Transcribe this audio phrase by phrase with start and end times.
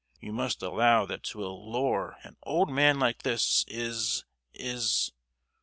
[0.19, 5.11] You must allow that to allure an old man like this is, is——."